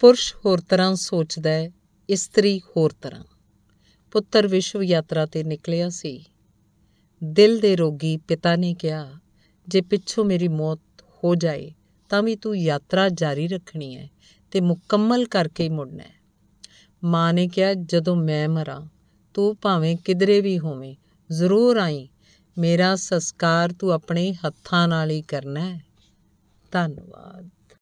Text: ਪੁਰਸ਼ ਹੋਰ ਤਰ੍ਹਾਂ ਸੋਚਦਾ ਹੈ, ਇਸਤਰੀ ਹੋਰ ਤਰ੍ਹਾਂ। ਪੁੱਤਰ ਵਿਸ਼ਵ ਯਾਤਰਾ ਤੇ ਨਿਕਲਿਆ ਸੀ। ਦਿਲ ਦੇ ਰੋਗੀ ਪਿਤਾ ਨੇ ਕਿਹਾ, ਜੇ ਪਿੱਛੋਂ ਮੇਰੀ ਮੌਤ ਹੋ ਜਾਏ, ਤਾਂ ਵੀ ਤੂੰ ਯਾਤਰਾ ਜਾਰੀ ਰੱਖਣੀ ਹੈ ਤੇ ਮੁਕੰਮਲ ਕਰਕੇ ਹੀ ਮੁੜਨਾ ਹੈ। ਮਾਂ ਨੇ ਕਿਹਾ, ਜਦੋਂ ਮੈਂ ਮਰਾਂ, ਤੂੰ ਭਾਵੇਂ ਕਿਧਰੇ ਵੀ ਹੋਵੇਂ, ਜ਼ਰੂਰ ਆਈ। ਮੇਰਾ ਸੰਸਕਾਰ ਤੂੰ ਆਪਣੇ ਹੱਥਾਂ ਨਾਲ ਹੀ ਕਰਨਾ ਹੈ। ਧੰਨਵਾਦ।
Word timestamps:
ਪੁਰਸ਼ 0.00 0.34
ਹੋਰ 0.46 0.60
ਤਰ੍ਹਾਂ 0.60 0.94
ਸੋਚਦਾ 0.94 1.50
ਹੈ, 1.50 1.70
ਇਸਤਰੀ 2.10 2.60
ਹੋਰ 2.76 2.94
ਤਰ੍ਹਾਂ। 3.02 3.24
ਪੁੱਤਰ 4.10 4.46
ਵਿਸ਼ਵ 4.46 4.82
ਯਾਤਰਾ 4.82 5.26
ਤੇ 5.26 5.44
ਨਿਕਲਿਆ 5.44 5.88
ਸੀ। 5.88 6.24
ਦਿਲ 7.24 7.58
ਦੇ 7.58 7.76
ਰੋਗੀ 7.76 8.16
ਪਿਤਾ 8.16 8.56
ਨੇ 8.56 8.74
ਕਿਹਾ, 8.74 9.12
ਜੇ 9.68 9.80
ਪਿੱਛੋਂ 9.80 10.24
ਮੇਰੀ 10.24 10.48
ਮੌਤ 10.48 10.80
ਹੋ 11.24 11.34
ਜਾਏ, 11.34 11.72
ਤਾਂ 12.08 12.22
ਵੀ 12.22 12.36
ਤੂੰ 12.36 12.58
ਯਾਤਰਾ 12.58 13.08
ਜਾਰੀ 13.08 13.48
ਰੱਖਣੀ 13.48 13.96
ਹੈ 13.96 14.10
ਤੇ 14.50 14.60
ਮੁਕੰਮਲ 14.60 15.24
ਕਰਕੇ 15.24 15.64
ਹੀ 15.64 15.68
ਮੁੜਨਾ 15.68 16.02
ਹੈ। 16.02 16.14
ਮਾਂ 17.04 17.34
ਨੇ 17.34 17.48
ਕਿਹਾ, 17.48 17.74
ਜਦੋਂ 17.74 18.16
ਮੈਂ 18.16 18.48
ਮਰਾਂ, 18.48 18.86
ਤੂੰ 19.34 19.56
ਭਾਵੇਂ 19.62 19.96
ਕਿਧਰੇ 19.96 20.40
ਵੀ 20.40 20.58
ਹੋਵੇਂ, 20.58 20.96
ਜ਼ਰੂਰ 21.32 21.76
ਆਈ। 21.76 22.08
ਮੇਰਾ 22.58 22.96
ਸੰਸਕਾਰ 22.96 23.72
ਤੂੰ 23.72 23.90
ਆਪਣੇ 23.90 24.34
ਹੱਥਾਂ 24.34 24.88
ਨਾਲ 24.88 25.10
ਹੀ 25.10 25.22
ਕਰਨਾ 25.22 25.60
ਹੈ। 25.60 25.84
ਧੰਨਵਾਦ। 26.72 27.50